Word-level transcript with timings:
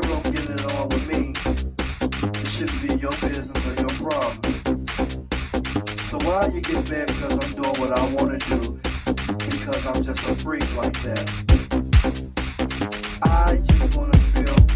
room 0.00 0.22
getting 0.22 0.58
it 0.58 0.74
on 0.74 0.88
with 0.88 1.06
me, 1.06 1.32
it 2.40 2.46
shouldn't 2.46 2.80
be 2.86 2.94
your 2.96 3.10
business 3.20 3.50
or 3.64 3.74
your 3.74 3.94
problem. 3.98 4.86
So 6.10 6.18
why 6.18 6.46
you 6.52 6.60
get 6.60 6.90
mad 6.90 7.06
because 7.06 7.32
I'm 7.32 7.50
doing 7.62 7.76
what 7.80 7.92
I 7.92 8.04
want 8.12 8.40
to 8.40 8.50
do? 8.50 8.78
Because 9.38 9.86
I'm 9.86 10.02
just 10.02 10.22
a 10.24 10.34
freak 10.34 10.70
like 10.76 11.00
that. 11.02 11.26
I 13.22 13.56
just 13.56 13.96
want 13.96 14.12
to 14.12 14.18
feel 14.32 14.75